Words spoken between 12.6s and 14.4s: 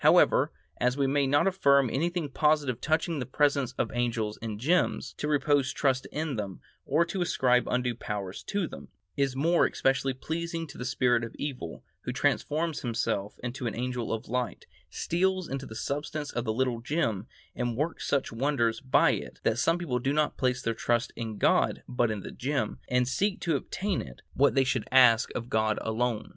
himself into an angel of